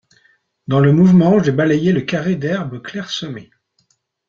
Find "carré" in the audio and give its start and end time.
2.01-2.35